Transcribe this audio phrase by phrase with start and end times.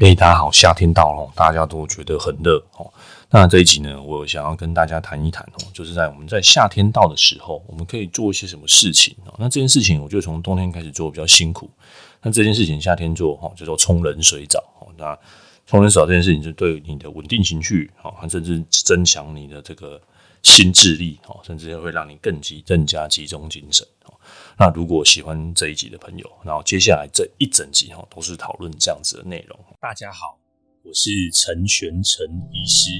[0.00, 2.90] 哎，大家好，夏天到了，大家都觉得很热哦。
[3.28, 9.34] 那这一集呢，我想要跟大家谈一谈哦，就是在我们在夏天到的时候，我们可以做一些什么事情哦。
[9.38, 11.68] 那这件事情，我觉得从冬天开始做比较辛苦。
[12.22, 14.88] 那这件事情夏天做哈，就叫冲冷水澡哦。
[14.96, 15.14] 那
[15.66, 20.00] 冲冷水澡这件事情，就对你的稳定情绪哦，甚至增强你的这个
[20.42, 23.86] 心智力哦，甚至会让你更集更加集中精神。
[24.58, 29.58] 那如果喜欢这一集的朋友，然后接下来这一整集哈都是讨论这样子的内容。
[29.80, 30.38] 大家好，
[30.82, 32.90] 我是陈玄陈医师，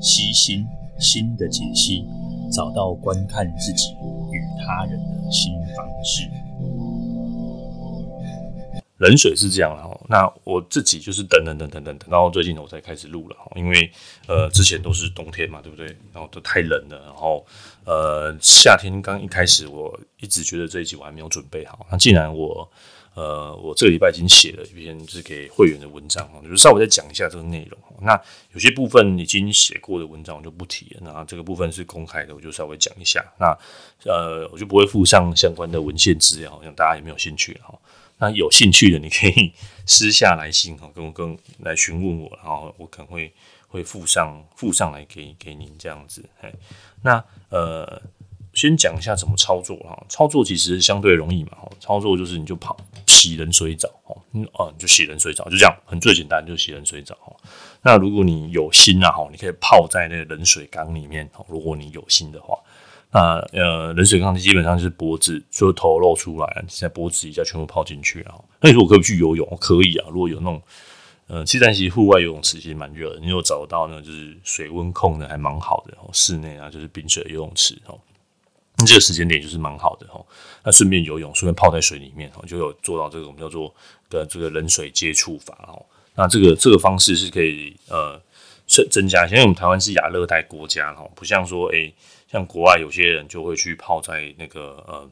[0.00, 0.66] 悉心
[1.00, 2.04] 心的解析，
[2.52, 3.92] 找到观看自己
[4.32, 6.28] 与他人的新方式。
[8.98, 13.90] 冷水是这样哈，那我自己就是等等等等等等到最近我才开始录了哈，因为
[14.26, 15.86] 呃之前都是冬天嘛，对不对？
[16.12, 17.46] 然后都太冷了，然后
[17.84, 21.86] 呃夏天刚一开始，我一直觉得这一集我还没有准备好。
[21.90, 22.68] 那既然我
[23.14, 27.78] 呃我这个礼拜已经写了一篇是给会员的文章哈，就是稍微再讲一下这个内容。
[28.00, 28.20] 那
[28.52, 33.24] 有些部分已经写过的文章我就不提了，那这个部分是公开的，我就稍微讲一下。
[33.38, 33.56] 那
[34.10, 37.72] 呃我就不会附上相关的文献资料，像大家也没有兴趣哈。
[38.18, 39.52] 那有兴趣的，你可以
[39.86, 43.32] 私下来信哈， 跟我跟来询问我，然后我可能会
[43.68, 46.24] 会附上附上来给给您这样子。
[46.40, 46.52] 嘿，
[47.02, 48.02] 那呃，
[48.54, 50.04] 先讲一下怎么操作哈。
[50.08, 57.16] 操作其实相对容易嘛，操作就是你就泡洗冷水澡哦，嗯哦，就洗冷水澡，就这样，很最简单，就洗冷水澡。
[57.82, 62.58] 那如果你有心啊，哈，你可以泡在那个冷水缸里面，如果你有心的话。
[63.10, 68.34] 那呃，冷水缸基本上就是脖子，就头露出来，现在脖子一下全部泡进去啊。
[68.60, 69.58] 那你说我可以去游泳？
[69.58, 70.06] 可以啊。
[70.10, 70.62] 如果有那种
[71.26, 76.10] 呃，其实户外游泳池其实蛮热的，你有找到呢，就是水温控的还蛮好的哦。
[76.12, 77.98] 室内啊，就是冰水游泳池哦。
[78.76, 80.22] 那这个时间点就是蛮好的哦。
[80.62, 83.74] 那顺便游泳，顺便泡在水里面哦，就有做到这个我们叫做
[84.10, 85.82] 的这个冷水接触法哦。
[86.14, 88.20] 那这个这个方式是可以呃
[88.66, 91.90] 增增加，因为我们台湾是亚热带国家哦，不像说诶。
[92.30, 95.10] 像国外有些人就会去泡在那个呃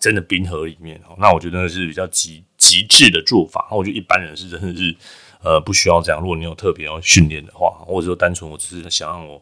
[0.00, 3.68] 真的冰河里面哦，那我觉得那是比较极极致的做法。
[3.70, 4.94] 那我觉得一般人是真的是
[5.42, 6.20] 呃不需要这样。
[6.20, 9.40] 如果你有特别要训练的话，或者说单纯我只是想让我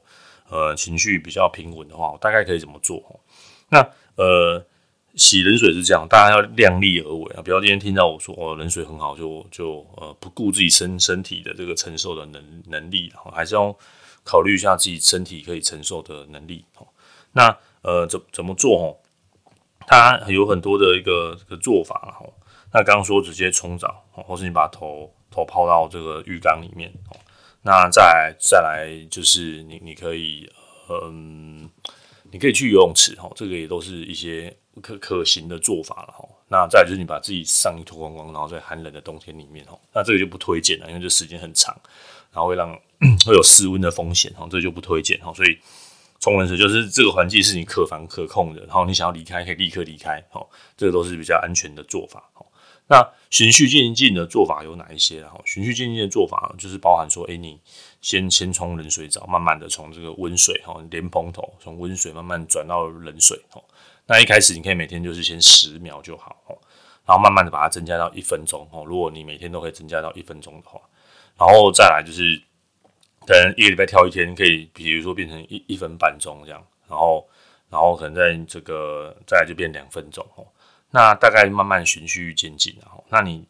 [0.51, 3.03] 呃情绪比较平稳的话，我大概可以怎么做？
[3.71, 3.81] 那
[4.17, 4.63] 呃
[5.15, 13.75] 洗冷水是这样，大家要量力而为啊，不要今天听到我说哦冷水很好就就呃不顾自己身身体的这个承受的能能力，还是要。
[14.25, 16.87] 考虑一下自己身体可以承受的能力哦。
[17.33, 18.97] 那呃，怎怎么做哦？
[19.87, 22.33] 它有很多的一个个做法哦。
[22.73, 27.17] 那刚刚说直接冲澡，或是你把头头泡到这个浴缸里面哦。
[27.63, 30.49] 那再来再来就是你你可以
[30.89, 31.69] 嗯，
[32.31, 33.33] 你可以去游泳池哦。
[33.35, 36.25] 这个也都是一些可可行的做法了哈。
[36.49, 39.79] 那再就是你把自己上衣脱光光，然后在寒冷的冬天里面哦。
[39.93, 41.77] 那这个就不推荐了，因为这时间很长，
[42.33, 42.77] 然后会让。
[43.27, 45.59] 会有失温的风险，哈，这就不推荐，哈，所以
[46.21, 50.41] 冲冷水就是这个环境是你可防可控的，然后你想要离开可以立刻离开，哈，
[50.77, 52.47] 这个都是比较安全的做法，哈。
[52.87, 55.21] 那循序渐进的做法有哪一些？
[55.25, 57.59] 哈，循序渐进的做法就是包含说，哎，你
[58.01, 63.61] 先先冲冷水澡，慢慢的从这个温水，哈，连蓬头从温水慢慢转到冷水，哈。
[64.07, 66.37] 那一开始你可以每天就是先十秒就好，
[67.05, 68.85] 然后慢慢的把它增加到一分钟，哈。
[68.87, 70.81] 如果你每天都可以增加到一分钟的话，
[71.39, 72.41] 然后再来就是。
[73.25, 77.25] 可能一个礼拜挑一天，可以比如说变成一一分半钟这样，然后
[77.71, 80.45] 然后可能在这个再来就变两分钟哦。
[80.91, 83.47] 那大概慢慢循序渐进，然后那你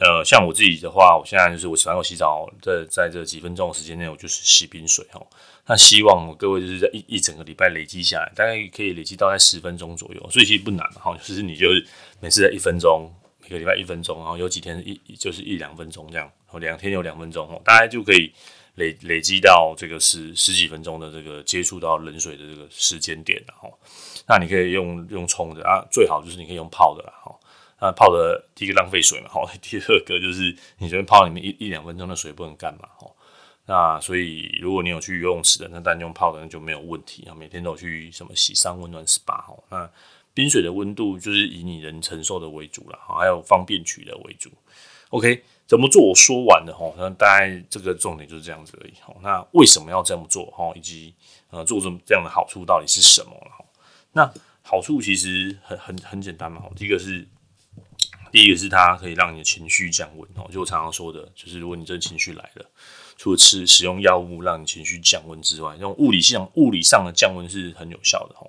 [0.00, 5.26] 呃像我自己的话，我现在就是我喜欢我洗澡，在在这几分钟的时间内，我就是洗冰水哦。
[5.64, 11.16] 那希望各位就是在一一整个礼拜累积下来，大概可以累积到在十分钟左右，所以其实不难哈。
[11.16, 11.86] 就是你就是
[12.20, 13.10] 每次在一分钟，
[13.40, 18.32] 每个礼拜一分钟，然后有几天一就是一两分钟这样，两天有两分钟哦，大概就可以。
[18.76, 23.72] 累累积到这个十十几分钟的这个接触到冷水的这个时间点，然后，
[24.28, 27.34] 那你可以用用冲的啊，最好就是你可以用泡的啦，哈，
[27.80, 33.10] 那泡的第一个浪费水嘛，哈， 第二个就是你这边泡里面一一两分钟的水不能干嘛，哈，
[33.64, 39.90] 那所以如果你有去游泳池的，那当然用泡的那就没有问题啊，每天都有去什么洗桑温暖 SPA 哈，那
[40.34, 44.50] 冰水的温度就是以你能承受的为主了，哈，还有方便取的为主。
[45.10, 45.44] ，OK。
[45.66, 46.00] 怎么做？
[46.00, 49.12] 我说完了哈，那大概这个重点就是这样子而已哈。
[49.20, 50.70] 那为什么要这么做哈？
[50.76, 51.12] 以及
[51.50, 53.64] 呃，做这么这样的好处到底是什么了哈？
[54.12, 54.32] 那
[54.62, 56.62] 好处其实很很很简单嘛。
[56.76, 57.26] 第一个是，
[58.30, 60.48] 第一个是它可以让你的情绪降温哦。
[60.52, 62.64] 就我常常说的，就是如果你这情绪来了，
[63.16, 68.46] 除了吃使用药物让你情绪降温之外，用物理性物理上的降温是很有效的哈。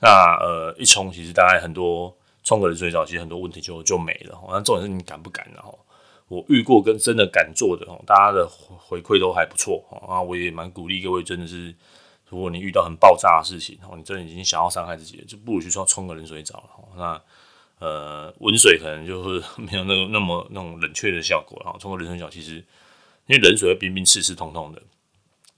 [0.00, 2.12] 那呃，一冲其实大概很多
[2.42, 4.36] 冲个冷水澡，其实很多问题就就没了。
[4.48, 5.78] 那重点是你敢不敢然后。
[6.28, 9.82] 我遇过跟真的敢做的，大家的回馈都还不错。
[10.06, 11.74] 啊，我也蛮鼓励各位，真的是，
[12.28, 16.98] 如果你遇到很爆炸的事情哦，你真的已经想要伤害自己了，就不如去冲冲个冷水澡了。
[16.98, 17.22] 那
[17.78, 22.56] 呃，温水可能就是没有那个那么那种冷却的效果，然后冲个冷水澡，其实
[23.26, 24.82] 因为冷水会冰冰刺刺痛痛的，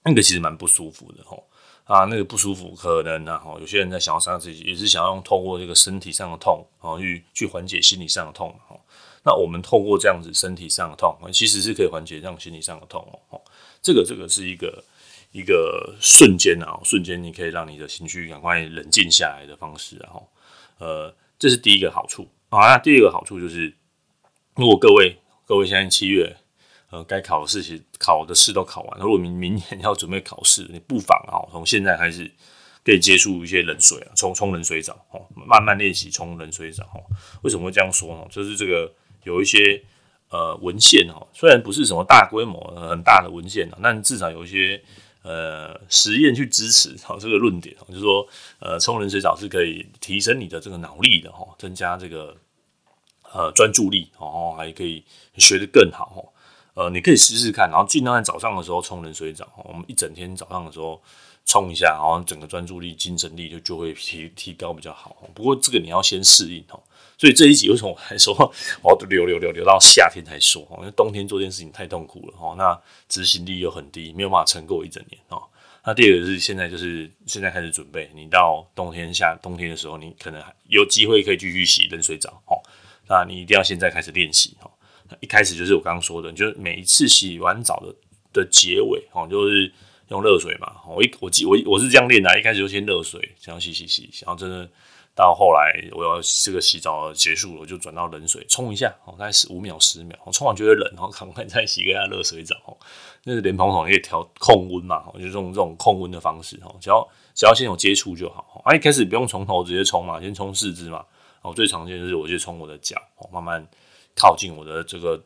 [0.04, 1.44] 那个其实蛮不舒服的吼。
[1.84, 8.80] 啊，那个不舒服可能啊，吼，有些人在想要伤害自己，也是想要用透过这个身体上的痛，然后去去缓解心理上的痛，吼。
[9.22, 13.38] 那我们透过这样子身体上的痛，其实是可以缓解这样心理上的痛哦。
[13.82, 14.82] 这个这个是一个
[15.30, 20.26] 一个瞬间啊，瞬间你可以让你的情绪赶快冷静下来的方式，然后
[20.78, 22.60] 呃，这是第一个好处啊。
[22.60, 23.74] 那第二个好处就是，
[24.54, 26.34] 如果各位各位现在七月
[26.88, 32.30] 呃该考的事情考的试都考完，如果明明年要准备考试，你不妨啊从现在开始
[32.82, 37.04] 可以接触一些冷水啊，冲冲冷水澡哦，慢慢练习冲冷水澡哦。
[37.42, 38.26] 为什么会这样说呢？
[38.30, 38.90] 就是这个。
[39.24, 39.82] 有一些
[40.30, 44.82] 呃文献哈，虽然不是什么大规模很大的文献，但至少有一些
[45.22, 48.26] 呃实验去支持哈这个论点，就是说
[48.58, 52.36] 呃冲冷水澡是可以提升你的这个脑力的哈，增加这个
[53.32, 55.04] 呃专注力，然后还可以
[55.36, 56.32] 学得更好，
[56.74, 61.02] 呃你可以试试看，然后尽量在早上的时候冲冷水澡，我们一整天早上的时候
[61.50, 65.16] 冲一下，然后整个专注力、精神力就就会提提高比较好。
[65.34, 66.80] 不过这个你要先适应哦。
[67.18, 68.32] 所以这一集为什么我还说
[68.82, 70.64] 我要留留留留到夏天才说？
[70.78, 72.54] 因为冬天做这件事情太痛苦了哈。
[72.56, 75.42] 那执行力又很低，没有办法撑过一整年哦。
[75.84, 82.62] 那第二个是现在就是现在开始准备，你到冬天下冬天的时候，你可能有机会可以继续洗冷水澡哦。
[83.08, 84.70] 那你一定要现在开始练习哦。
[85.18, 87.94] 一开始就是我刚刚说的，就是每一次洗完澡的
[88.32, 89.72] 的结尾哦，就是
[90.10, 90.76] 用热水嘛。
[90.86, 94.68] 我一我记我我是这样练的，一开始就先热水，这样洗洗洗，然后真的。
[95.12, 102.54] 到后来，我要这个洗澡结束了，我就转到冷水冲一下，哦，大概十五秒、十秒，我冲完觉得冷，然后赶快再洗个热水澡。
[103.24, 108.62] 那个莲蓬头可以调控温嘛，我就用这种控温的方式，哦只要只要先有接触就好。
[108.64, 111.04] 啊，一开始不用从头直接冲嘛，先冲四肢嘛。
[111.42, 113.66] 哦，最常见就是我就冲我的脚，哦慢慢
[114.14, 115.20] 靠近我的这个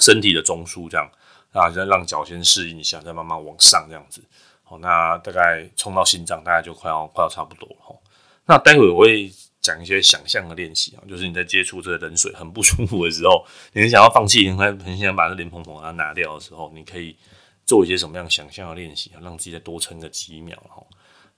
[0.00, 1.10] 身体的中枢，这样，
[1.52, 4.22] 啊再让脚先适应一下，再慢慢往上这样子。
[4.64, 8.00] 好，那大概冲到心脏，大概就快要快要差不多了。
[8.46, 17.16] 那待会我会讲一些想象的练习啊，就是你在接触这个冷水很不舒服的时候，你很想要放弃，很很想把这莲蓬头它拿掉的时候，你可以
[17.64, 20.82] 做一些什么样想象的练习啊，让自己再多撑个几秒哈。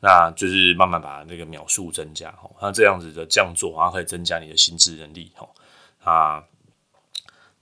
[0.01, 2.51] 那就是慢慢把那个秒数增加哈。
[2.61, 5.49] 那这样子的这样做，然后可以增加你的心智能力哈。
[6.03, 6.45] 啊，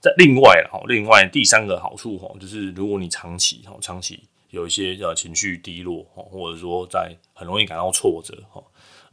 [0.03, 8.61] 在另外哈，另外第三个好处哈，就是如果你长期哈，长期有一些呃情绪低落哈，或者说在很容易感到挫折哈。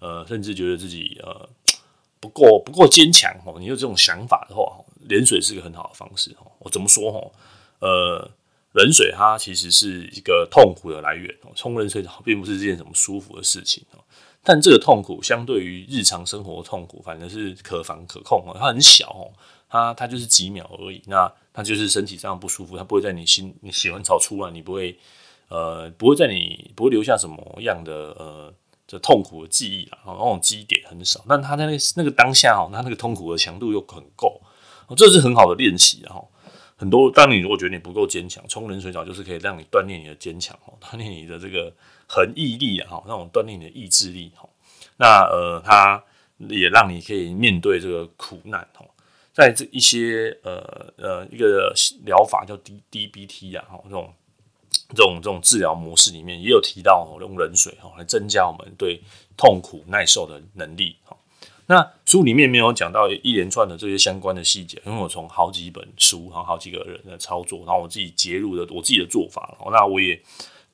[0.00, 1.48] 呃，甚至觉得自己呃
[2.18, 6.44] 不够不够坚强哈，你有这种想法的话，冷水是个很好的方式哈。
[6.58, 7.30] 我怎么说哈？
[7.78, 8.28] 呃，
[8.72, 14.02] 冷水它其实是一个痛苦的来源哦，冲冷水澡并不是一件什么舒服的事情哦。
[14.42, 18.56] 但这个痛苦相对于日常生活的痛苦，反正是可防可控哦。
[18.58, 19.30] 它很小哦，
[19.70, 21.00] 它它就是几秒而已。
[21.06, 24.98] 那它就是身体上不舒服，它不会在你心你洗完澡出来，你不会
[25.48, 28.54] 呃不会在你不会留下什么样的呃。
[28.90, 34.42] 这痛苦的记忆啊，那种记忆点很少，但他在那那个当下哦，他那个痛苦的强度又很够，
[34.96, 36.00] 这是很好的练习。
[36.02, 36.28] 然后
[36.74, 41.72] 很多，当你如果觉得你不够坚强，冲冷水澡就是可以让你锻炼你的坚强哦，锻炼你的这个
[42.08, 44.48] 恒毅力啊，哈，那种锻炼你的意志力哈。
[44.96, 46.02] 那呃，它
[46.48, 48.89] 也让你可以面对这个苦难哦。
[49.32, 51.72] 在这一些呃呃一个
[52.04, 54.12] 疗法叫 D D B T 啊，这种。
[54.92, 59.00] 这种这种治疗模式里面也有提到用冷水哈来增加我们对
[59.36, 61.16] 痛苦耐受的能力哈。
[61.66, 70.20] 那书里面没有讲到一连串的这些相关的细节，因为我从好几本书和好几个人的操作，然后我自己介入的我自己的做法，那我也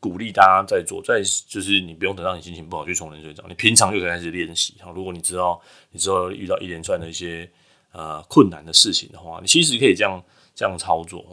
[0.00, 4.74] 鼓励大家在做，在就是你不用等到你心情不好去冲冷水澡，你平常就可以开始练习。
[4.94, 5.60] 如果你知道
[5.90, 7.50] 你之后遇到一连串的一些
[7.96, 10.22] 呃困难的事情的话，你其实可以这样
[10.54, 11.24] 这样操作。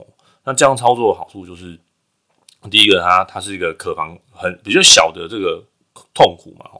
[0.46, 1.78] 那这样操作的好处就是。
[2.72, 5.62] 第一个它，它是一个可防很比较小的这个
[6.14, 6.80] 痛苦嘛，哦，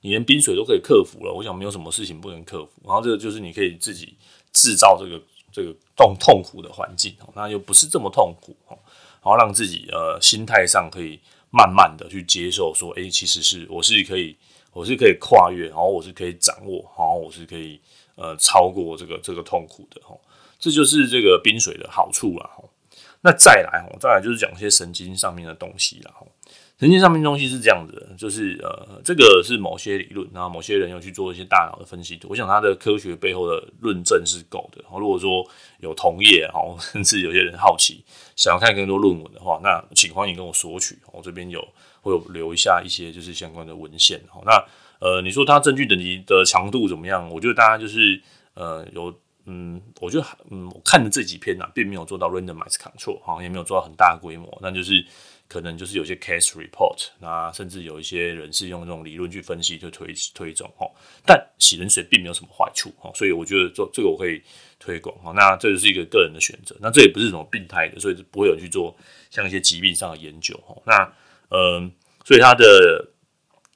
[0.00, 2.70] 你连冰水都可以克服了，我想没有什么事情不能克服。
[2.84, 4.16] 然后这个就是你可以自己
[4.52, 8.78] 制造这个这个痛痛苦的环境，那又不是这么痛苦哦，
[9.22, 11.18] 然后让自己呃心态上可以
[11.50, 14.36] 慢慢的去接受，说，哎，其实是我是可以，
[14.72, 17.80] 我是可以跨越，然后我是可以掌握，然后我是可以
[18.16, 20.20] 呃超过这个这个痛苦的，吼，
[20.58, 22.70] 这就是这个冰水的好处了，吼。
[23.22, 26.12] 那再来哦，再来就是讲一些神经上面的东西啦。
[26.78, 32.20] 神经上面的东西是这样子，就是呃，这个是某些理论，然后某些人有去做一些大脑的分析。
[32.28, 34.84] 我想他的科学背后的论证是够的。
[34.90, 38.04] 如果说有同业哈， 甚至有些人好奇
[38.36, 40.98] 想要看更多论文的话，那请欢迎跟我索取。
[41.12, 41.66] 我这边有
[42.02, 44.20] 会有留一下一些就是相关的文献。
[44.44, 44.62] 那
[45.04, 47.28] 呃，你说它证据等级的强度怎么样？
[47.28, 48.18] 我觉得大家就是
[48.54, 55.04] 呃有嗯，我觉得嗯，我看的这几篇呢、啊，并没有做到 randomized control 哈，也没有做到很大规模，那就是。
[55.46, 60.90] 可能就是有些 case report，那甚至有一些人是用这种理论去分析，就推推这种哦。
[61.24, 64.42] 但洗冷水并没有什么坏处哦，所以我觉得做这个我可以
[64.80, 65.32] 推广哈。
[65.36, 68.96] 那这就是一个个人的选择，那这也不是什么病态的，所以不会有去做
[69.30, 70.82] 像一些疾病上的研究哦。
[70.86, 71.12] 那
[71.50, 71.92] 嗯，
[72.24, 73.06] 所以它的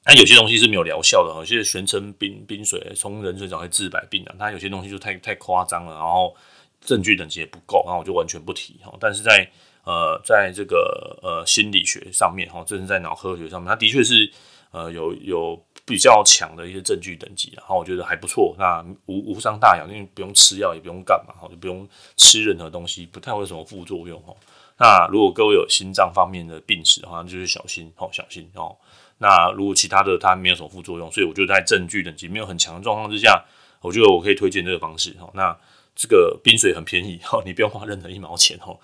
[0.08, 6.34] 那有些东西是没有疗效的，有些宣称冰冰水从冷水澡会治百病啊，它有些东西就太太夸张了，然后
[6.80, 8.90] 证据等级也不够，然后我就完全不提哈。
[8.98, 9.46] 但是在
[9.84, 14.32] 呃，在这个呃心理学上面哈，这是在脑科学上面，它的确是
[14.70, 18.56] 呃有有比较强的一些证据等级，然后我觉得还不错。
[18.58, 21.86] 那无无伤大雅，因为不用吃药，也不用干嘛，哈，就不用
[22.16, 24.34] 吃任何东西，不太会有什么副作用哈。
[24.78, 28.74] 那如果各位有心脏方面的病史的话，就是小心哦，小心哦。
[29.18, 33.44] 那如果其他的它没有什么副作用，所以我觉得在证据等级没有很强的状况之下，
[33.80, 35.30] 我觉得我可以推荐这个方式哈。
[35.34, 35.56] 那
[35.94, 38.76] 这个冰水很便宜哈，你不用花任何一毛钱哈，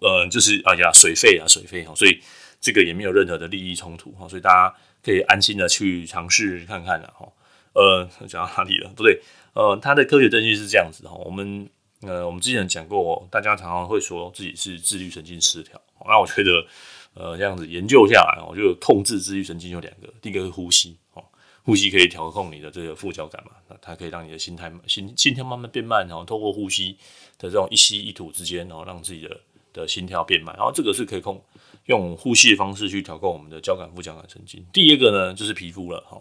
[0.00, 2.20] 呃，就是哎呀水费啊水费哈，所以
[2.60, 7.26] 这个也没有任何的利益冲突哈，所以大家可以安心的去尝试看看了哈。
[7.72, 8.88] 呃，讲到哪里了？
[8.94, 9.20] 不对，
[9.54, 11.68] 呃，它的科学证据是这样子哈，我们
[12.02, 16.64] 呃我们之前讲过，大家常常会说自己是自律神经失调，那我觉得
[17.14, 21.24] 呃这样子研究下来，我就控制自愈神经有两个，第一个是呼吸哦。
[21.62, 23.52] 呼吸可以调控你的这个副交感嘛？
[23.68, 26.92] 那它可以让你的心态心心跳慢慢变慢，然后透过呼吸
[27.38, 29.40] 的这种一吸一吐之间，然后让自己的
[29.72, 30.54] 的心跳变慢。
[30.56, 31.42] 然后这个是可以控
[31.86, 34.62] 用呼吸的方式去调控我们的交感副交感神经。
[34.72, 36.20] 第二个呢，就是皮肤了哈。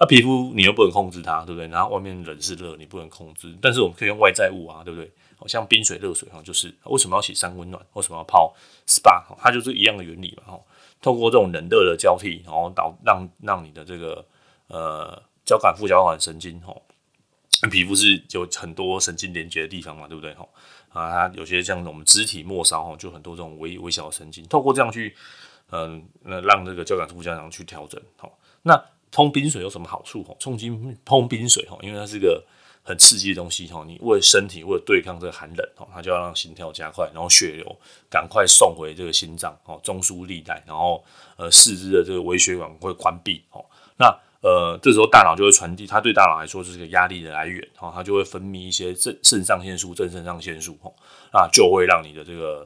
[0.00, 1.66] 那皮肤你又不能控制它，对不对？
[1.68, 3.52] 然后外面冷是热，你不能控制。
[3.60, 5.10] 但是我们可以用外在物啊，对不对？
[5.38, 7.82] 好像冰水、热水哈，就是为什么要洗三温暖？
[7.94, 8.54] 为什么要泡
[8.86, 9.24] SPA？
[9.38, 10.52] 它就是一样的原理嘛。
[10.52, 10.60] 哈，
[11.00, 14.24] 透过这种冷热的交替，然后导让让你的这个。
[14.70, 16.82] 呃，交感副交感神经吼，
[17.70, 20.46] 皮肤是有很多神经连接的地方嘛，对不对吼？
[20.90, 25.16] 啊，它有些像我们肢体末梢哈，就很多这种微微小的神经，透过这样去，
[25.70, 28.30] 嗯，那让这个交感副交感去调整吼。
[28.60, 28.78] 那
[29.10, 30.36] 冲冰水有什么好处吼？
[30.38, 32.44] 冲金冲冰水吼，因为它是个
[32.88, 37.76] 很刺激的东西吼，你为身体为了对抗这个寒冷吼，它就要让心跳加快，然后血流
[38.08, 41.04] 赶快送回这个心脏哦，中枢莉带，然后
[41.36, 43.62] 呃四肢的这个微血管会关闭哦，
[43.98, 44.18] 那。
[44.40, 50.88] 呃，这时候大脑就会传递，它对大脑来说就是个压力的来源，哈，它就会分泌一些正肾上腺素、正肾上腺素，哈，
[51.32, 52.64] 那就会让你的这个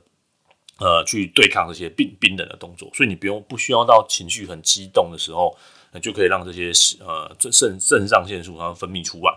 [0.78, 5.56] 呃去对抗这些冰冰冷的动作，所以你不用不需要到情绪很激动的时候，
[6.02, 6.70] 就可以让这些
[7.02, 9.34] 呃正肾肾上腺素它分泌出来，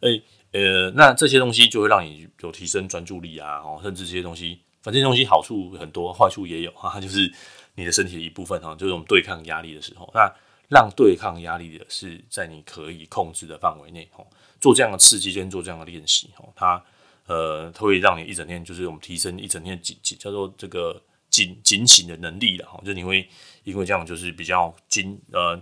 [0.00, 7.32] 哈，诶呃，那这些东西就会让你有提升专注力啊，哦，甚至这些东西，反正东西好处很多，坏处也有，哈，它就是
[7.74, 10.32] 你的身体的一部分，哈，就是我们对抗压力的时候，那。
[10.70, 14.26] 让对抗压力的是在你可以控制的范围内，哦，
[14.60, 16.84] 做这样的刺激跟做这样的练习，哦，它
[17.26, 23.26] 呃，它会让你一整天就是我们提升一整天警警叫做这个警警醒的能力了，吼，就你会
[23.64, 25.58] 因为这样就是比较精呃，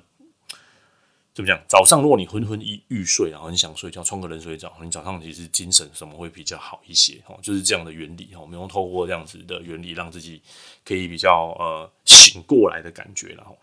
[1.36, 1.62] 怎么讲？
[1.68, 10.40] 早上如果你昏昏欲欲睡，然后很想睡觉，冲个冷水澡，你早上其实精神什么会比较好一些，哦，就是这样的原理，吼，我们用透过这样子的原理，让自己
[10.82, 13.58] 可以比较呃醒过来的感觉，然后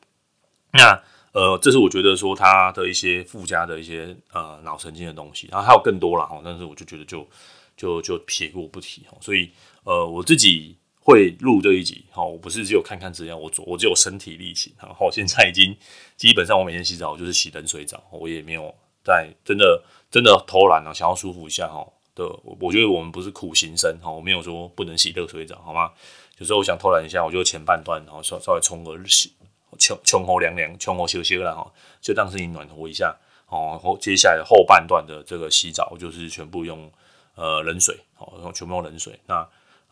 [0.71, 1.03] 那。
[1.33, 7.27] 呃，这是我觉得说它的一些附加的一些呃脑神经的东西，然后还有更多了哈，但是我就觉得就
[7.75, 9.17] 就就撇过不提哈。
[9.19, 9.49] 所以
[9.83, 15.75] 呃，我自己会录这一集哈，我不是只有看看资料，我我只有身体力行，然后现在已经
[16.15, 22.25] 基本上我每天洗澡就是洗冷水澡，我也没有在真的真的偷懒啊，想要舒服一下哈的，
[22.59, 25.91] 我觉得我们不是苦行僧哈，我没有说不能洗热水澡好吗？
[26.39, 29.33] 有时候我想偷懒一下，我就前半段然后稍稍微冲个洗。
[29.79, 31.65] 冲冲候凉凉，冲候休息了哈，
[31.99, 33.17] 就当是你暖和一下
[33.47, 33.79] 哦。
[33.81, 36.91] 后接下来后半段的这个洗澡，就是全部用
[37.33, 39.19] 呃冷水哦，全部用冷水。
[39.25, 39.43] 那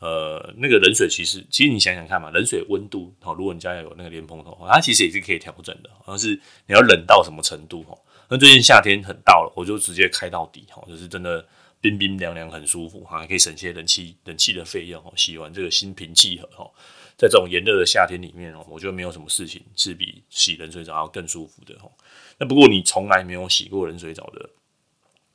[0.02, 6.30] 呃那个冷水其实其实你想想看嘛，冷水温度哦，如果你家有那个莲蓬头，它其实也是可以调整的，而是
[6.66, 7.98] 你要冷到什么程度哈。
[8.28, 11.46] 那最近夏天很到了，我就直接开到底哈，就是真的
[11.80, 15.14] 冰冰凉凉很舒服哈，还可以省些冷气冷气的费用哦。
[15.16, 16.70] 洗完这个心平气和哈。
[17.18, 21.92] 在这种炎热的夏天里面哦，我觉得没有什么事情是比洗冷水澡要更舒服的哦。
[22.40, 24.50] 那不过你从来没有洗过冷水澡的，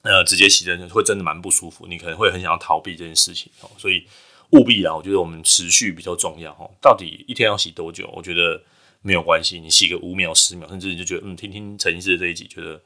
[0.02, 3.70] 呃，直接洗冷水会真的蛮不舒服，你可能会很想要逃避这件事情哦。
[3.78, 4.04] 所以
[4.50, 6.68] 务必啊，我觉得我们持续比较重要哈。
[6.80, 8.08] 到底一天要洗多久？
[8.14, 8.62] 我觉得
[9.02, 12.80] 没有关系，你洗个五秒、十秒，甚至你就觉得嗯，听听陈医师的这一集，觉得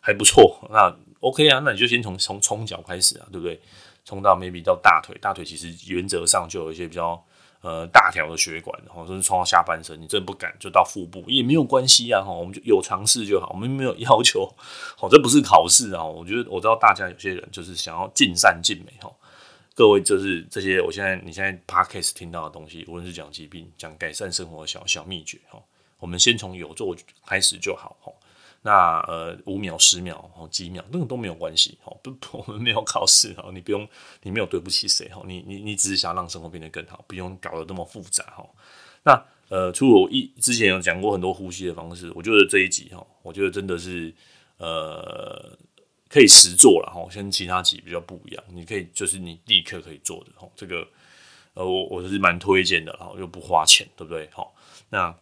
[0.00, 3.60] 还不错， 那 OK 啊，那你就先从从冲脚开始啊，对不对？
[4.04, 7.20] 冲到 maybe 到大腿，大腿其实原则上就有一些比较
[7.60, 14.48] 呃大条的血管，然后甚至冲到下半身，你真不敢就到腹部也没有关系啊，哈，我们就有尝试就好，我们没有要求，
[14.96, 19.10] 好，这不是考试啊，我觉得我知道大家有些人就是想要尽善尽美哈。
[19.76, 25.62] 各位就是这些，我现在你现在 podcast 听到的东西，无论是讲疾病、讲改善生活的小小秘诀哈，
[25.98, 28.10] 我们先从有做开始就好哈。
[28.62, 31.94] 那呃五秒、十秒、哦几秒，那个都没有关系哈。
[32.02, 33.86] 不，我们没有考试哈，你不用，
[34.22, 35.22] 你没有对不起谁哈。
[35.26, 38.48] 你你你只是想让生活变得更好，不用搞得那么复杂哈。
[39.04, 44.10] 那呃，除了我一之前有讲过很多呼吸的方式，我觉得这一集哈，我觉得真的是
[44.56, 45.54] 呃。
[46.16, 48.42] 可以实做了哈，跟其他集比较不一样。
[48.48, 50.88] 你可以就是你立刻可以做的哈，这个
[51.52, 54.26] 呃我我是蛮推荐的，然后又不花钱，对不对？
[54.32, 54.54] 好，
[54.88, 55.14] 那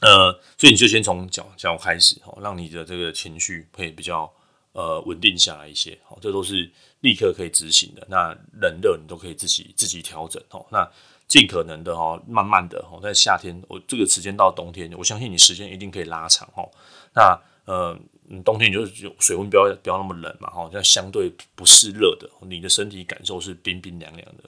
[0.00, 4.28] 呃，所以你就先从脚脚开始哈，让你的这个情绪可以比较
[4.72, 5.96] 呃稳定下来一些。
[6.04, 8.04] 好，这都是立刻可以执行的。
[8.10, 10.66] 那冷热你都可以自己自己调整哦。
[10.72, 10.90] 那
[11.28, 16.68] 尽可能的哈，慢慢的哈，在夏天我这个时间到冬天，我相信你时间一定可以拉长哈。
[17.14, 17.98] 那呃。
[18.28, 24.42] 嗯，冬天你就是水温不要不要那么冷嘛，哈，这样相对不是热的，你的身体感受是冰冰凉凉的。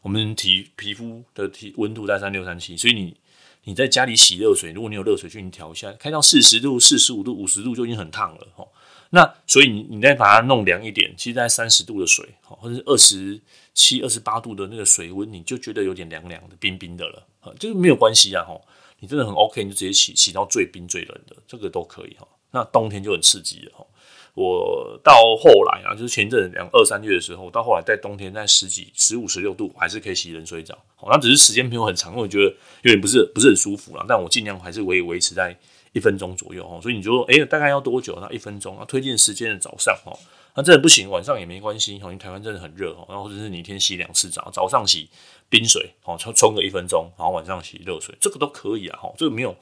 [0.00, 3.16] 我们体皮肤的体温度在三六三七，所以你
[3.64, 8.64] 你在家里洗热水，如果你有热水去你调一下，开到四十度、四十五度、五十度就已经很烫了，哈。
[9.10, 13.40] 那所以你你再把它弄凉一点，其实在三十度的水，或者是二十
[13.74, 18.56] 七、二十八度的那个水温，你就觉得有点凉凉的、冰冰的了，啊，这个没有关系啊，哈。
[19.00, 22.28] 你真的很 OK，你就直接洗洗到最冰最冷的，这个都可以哈。
[22.50, 23.86] 那冬天就很刺激了。
[24.34, 30.76] 我到后来啊，就是前阵两二三月的时候，到后来在冬天在十几、十五、十六度，还是可以洗冷水澡。
[31.08, 32.44] 那只是时间没有很长，因为我觉得
[32.82, 34.04] 有点不是不是很舒服了。
[34.06, 35.56] 但我尽量还是维维持在
[35.92, 36.78] 一分钟左右哈。
[36.82, 38.18] 所以你就说，哎、大概要多久？
[38.20, 38.76] 那一分钟。
[38.78, 40.12] 那推荐时间的早上哈。
[40.54, 41.96] 那真的不行，晚上也没关系。
[41.96, 43.06] 因为台湾真的很热哈。
[43.08, 45.08] 然后或者是你一天洗两次澡，早上洗
[45.48, 48.98] 冰水，好冲冲个一分钟，然后晚上洗热水，这个都可以啊。
[49.00, 49.56] 哈，这个没有。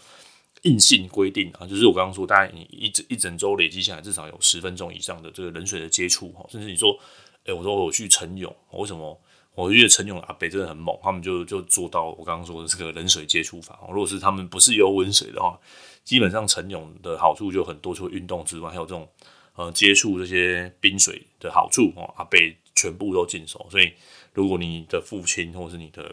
[0.65, 6.99] 硬性规定啊，就是我刚刚说，大概你一整一整周累积下来，至少有十分钟以上的这个冷水的接触哈，甚至你说，
[7.45, 9.21] 哎、我说我去晨泳，为什么？
[9.55, 13.79] 我觉得晨泳阿北真的很猛，他们就就做到我刚刚说的这个冷水接触法。
[13.89, 15.57] 如果是他们不是游温水的话，
[16.03, 19.09] 基本上晨泳的好处就很多，除了运动之外，还有这种
[19.55, 23.65] 呃接触这些冰水的好处哦，阿北全部都尽收。
[23.71, 23.93] 所以，
[24.33, 26.13] 如果你的父亲或是你的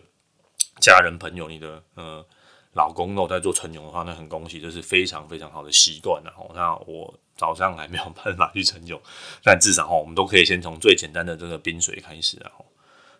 [0.80, 2.26] 家人朋友，你的呃。
[2.73, 6.23] 老公都在做晨泳的话，那很恭喜，这是非常非常好的习惯。
[6.23, 8.97] 然后，那我早上还没有办法去晨泳，
[9.43, 12.38] 但至少哈，我们都可以先从最简单的这个冰水开始。
[12.39, 12.65] 然后，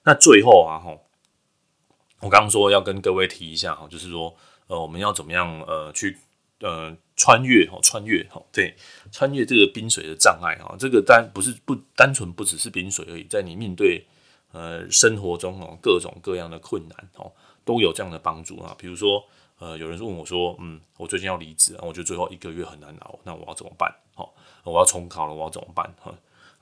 [0.03, 0.97] 那最后啊，哈，
[2.21, 4.33] 我刚刚说要跟各位提一下哈，就是说，
[4.67, 6.17] 呃，我们要怎么样呃去
[6.61, 8.73] 呃穿越哈，穿越哈，对，
[9.11, 14.05] 穿越这个冰水的障碍哈，这个单不是不单纯不只是冰水而已，在你面对
[14.53, 17.33] 呃生活中哦各种各样的困难哦，
[17.65, 19.21] 都有这样的帮助啊，比如说。
[19.62, 23.93] 呃，有人问我说，嗯，我最近要离职，我觉得最后一个月很难熬，那我要怎么办？
[24.15, 25.86] 好，我要重考了，我要怎么办？
[26.02, 26.12] 哈，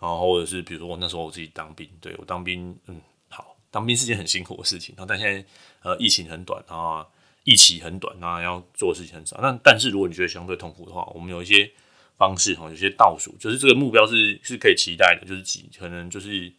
[0.01, 5.45] 然后或者是比如说我那时候我自己当兵，对，我当兵，嗯，好，当兵是件很辛苦的事情，然后但现在
[5.81, 7.07] 呃疫情很短啊，
[7.45, 9.39] 疫情很短，那要做的事情很少。
[9.41, 11.71] 那但是如果你觉得相对痛苦的话，我们有一些
[12.17, 16.51] 方式哈，有些倒数，就是这个目标是是可以期待的，就是几可能就是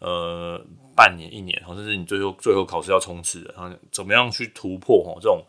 [0.00, 0.60] 呃
[0.96, 5.40] 半年一年，或者是你最后最后考试要冲刺的，然后怎么样去突破哈这种。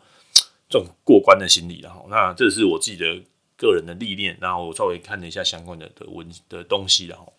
[0.68, 3.22] 这种过关的心理，然后那这是我自己的
[3.56, 7.32] 个人的历练，然后我稍微看了一下相关的的文的东西，然后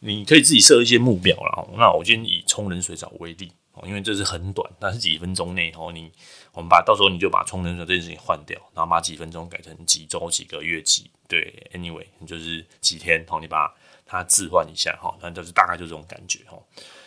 [0.00, 6.10] 你可以自己设一些目标，然后那我今天以冲冷水澡为例，哦，因为这是很短，但是几分钟内，哦，你
[6.52, 13.72] 我们把到时候你就把冲冷水这件事情换掉，然后把几分钟改成几周、几个月、几对，anyway，就是几天，哦，你把
[14.04, 16.58] 它置换一下，哈，那就是大概就这种感觉，哈，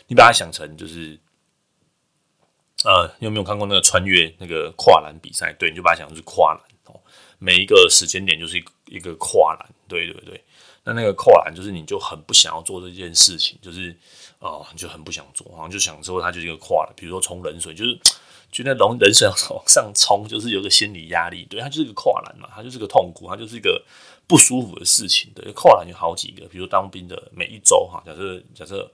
[0.07, 1.19] 你把它想成就是。
[2.85, 5.51] 呃，你有没有看过那个穿越那个跨栏比赛？
[5.59, 6.97] 对，你就把它想成是跨栏哦。
[7.37, 10.41] 每一个时间点就是一个一个跨栏，对对对。
[10.85, 13.93] 那那个跨栏就是你就很不想要做这件事情，就是
[14.39, 16.93] 哦，你就很不想做，好像就想说它就是一个跨栏。
[16.95, 17.99] 比如说冲冷水，就是
[18.49, 23.83] 就那冷冷水往上冲，就是有个心理压力，对，它就是个跨栏嘛，它就是个痛苦，它就是一个
[24.25, 25.29] 不舒服的事情。
[25.35, 28.89] 对，跨栏有好几个，比如当兵的每一周哈，假设假设。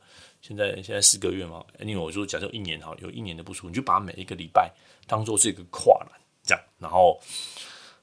[0.47, 4.71] 现在现在四个月嘛，因为我说假设一年哈，有一年的不舒服，你就把每一个礼拜
[5.07, 6.11] 当做是一个跨栏
[6.43, 7.19] 这样，然后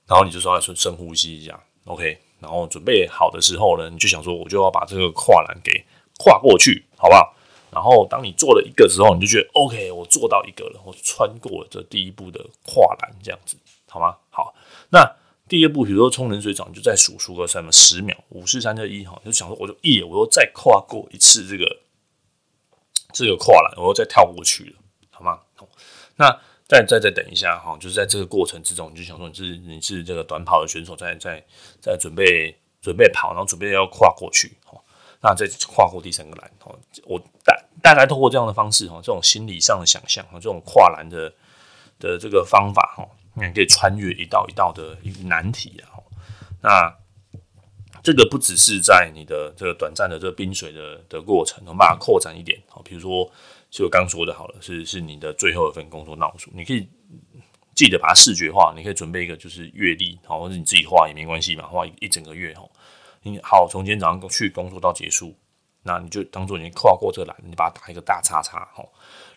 [0.09, 5.85] 然后你就说要深深呼吸一下，OK，然后准备好的时候呢，你就想说我就要把这个跨栏给
[6.19, 7.33] 跨过去，好不好
[7.71, 13.57] 然后当你做了一个之后，你就觉得 OK，我做到一个了，我穿过了这第一步的跨栏，这样子
[13.89, 14.17] 好吗？
[14.31, 14.53] 好，
[14.91, 15.15] 那
[15.49, 21.82] 第二步，比如说冲冷水澡，你就再数数个什么十秒，五四三二一，哈，就想说我就一，我又再跨过一次这个
[23.13, 24.77] 这个跨栏，我又再跳过去了，
[25.11, 25.39] 好吗？
[25.55, 25.69] 好，
[26.17, 26.31] 那
[26.67, 31.45] 再再再等一下哈，就是在这个过程之中，你就想说你是你是这个短跑的选手在，在
[31.81, 34.81] 在准备准备跑，然后准备要跨过去，哈。
[35.25, 41.33] 那再跨过第三个栏，哦，我大大概透过这样的方式，哈，这种心理上的想象，哈，这种跨栏的
[42.01, 46.03] 的这个方法，哈，你可以穿越一道一道的难题啊。
[46.61, 46.97] 那
[48.03, 53.31] 这个不只是在你的这个短暂的这个冰水的的过程，我们把它扩展一点，好，比如说
[53.71, 56.89] 就我刚说的，好了，是是你的最后一份工作闹数，你可以
[57.75, 62.69] 记得把它视觉化，你可以准备一个就是月历，好，或者你自己画也没关系嘛，画一整个月，哈。
[63.23, 65.33] 你好，从今天早上去工作到结束，
[65.85, 68.85] 那你就当做你跨过这个栏，你把它打一个大叉叉哈。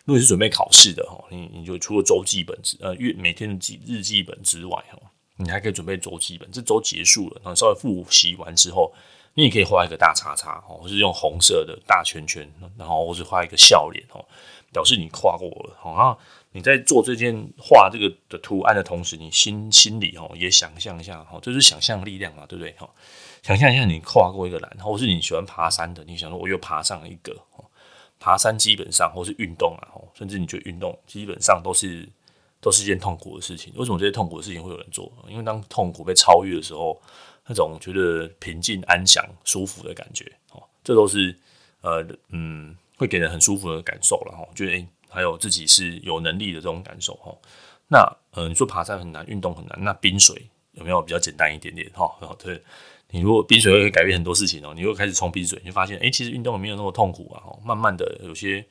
[0.04, 4.98] 如果是准备考试的哈，你你就除了周记本之呃月每天的记日记本之外哈，
[5.36, 6.50] 你还可以准备周记本。
[6.50, 8.92] 这周结束了，然后稍微复习完之后，
[9.34, 14.24] 你也可以画一个大叉叉哦，或是用红色的大圈圈，然后或是画一个笑脸哦，
[14.72, 15.76] 表示你跨过了。
[15.84, 16.18] 然后
[16.52, 22.88] 你在做这件画这个的图案的同时，你心心里哦也想象一下哈，这是想象力量嘛，对不对哈？
[23.42, 27.36] 想象一下，你跨过一个栏，或是你喜欢爬山的，你想说我又爬上一个。
[28.18, 32.08] 爬山基本上或是运动啊，甚至你觉得运动基本上都是
[32.66, 33.72] 都是一件痛苦的事情。
[33.76, 35.12] 为什么这些痛苦的事情会有人做？
[35.28, 37.00] 因为当痛苦被超越的时候，
[37.46, 41.32] 那种觉得平静、安详、舒服的感觉，哦，这都是
[41.82, 44.44] 呃嗯，会给人很舒服的感受了哈。
[44.52, 47.32] 觉得诶，还有自己是有能力的这种感受哈。
[47.86, 52.10] 那呃，你说爬山很难，运动很难，那冰水有没有比较简单一点点哈？
[52.42, 52.60] 对。
[53.10, 57.38] 你如果冰水会改变很多事情哦，你又开始冲冰水，你就发现，哎，其实运动没有那么痛苦啊。
[57.64, 58.66] 慢慢的，有些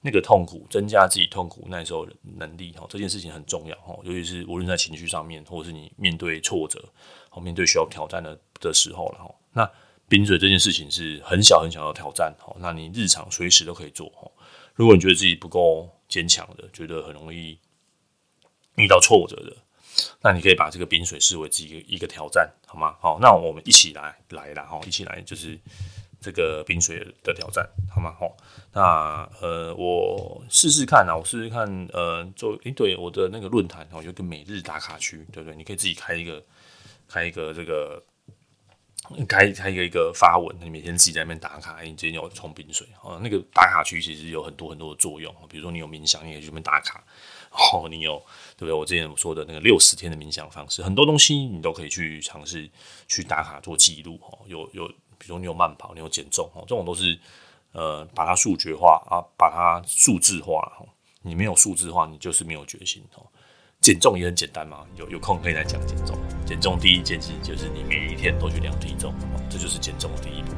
[0.00, 6.82] 那个痛苦增加自己痛苦耐受能力，哈，这件事情很重要，哈，尤其是无论在情绪上面，或者是你面对挫折，
[7.28, 9.34] 好，面对需要挑战的的时候了，哈。
[9.52, 9.70] 那
[10.08, 14.30] 冰水这件事情是很小很小的挑战，哈，那你日常随时都可以做，哈。
[14.74, 17.58] 如果你觉得自己不够坚强的，觉得很容易
[18.76, 19.56] 遇到挫折的。
[20.22, 22.94] 那你可以把这个冰水视为自己一个挑战，好吗？
[23.00, 25.58] 好，那我们一起来来了哈，一起来就是
[26.20, 28.14] 这个冰水的挑战，好吗？
[28.18, 28.36] 好，
[28.72, 35.56] 那呃，我试试看啊，我试试看，呃，做诶、对我的那个论坛哦，有个每日打卡区，对不对？
[35.56, 36.42] 你可以自己开一个
[37.08, 38.02] 开一个这个
[39.28, 43.20] 开开一个一个发文，你每天自己在那边打卡，你今天有冲冰水哦。
[43.22, 47.02] 那个打卡区其实有很多很多的作用，比如说你有冥想，你也可以去那边打卡。
[47.50, 48.18] 哦，你有
[48.56, 48.72] 对不对？
[48.72, 52.68] 我之前说的那个六十天的冥想方式，很多东西你都可以去尝试
[53.08, 54.38] 去打卡做记录哦。
[54.46, 57.18] 有有，比如你有慢跑，你有减重哦，这种都是
[57.72, 60.72] 呃把它数据化啊，把它数字化。
[61.22, 63.26] 你没有数字化，你就是没有决心哦。
[63.80, 66.16] 减重也很简单嘛，有有空可以来讲减重。
[66.46, 69.12] 减重第一件事就是你每一天都去量体重，
[69.50, 70.52] 这就是减重的第一步。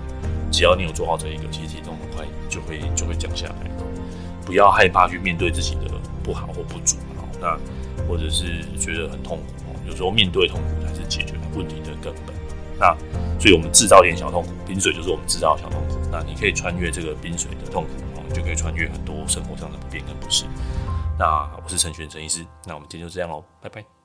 [0.53, 3.71] 只要你有做好这一个，其实体重很快就会就会降下来。
[4.45, 5.91] 不要害怕去面对自己的。
[6.23, 12.40] 不好或不足，哦那或者是觉得很痛苦，哦有时候面对痛苦才是解决问题的根本。
[12.81, 12.97] 那
[13.39, 15.99] 所以我们制造点小痛苦，冰水就是我们制造的小痛苦。
[16.11, 20.47] 那你可以穿越这个冰水的痛苦，你就可以穿越很多生活上的不便跟不适。
[21.19, 24.00] 那我是陈璇陈医师，那我们今天就这样喽，拜拜。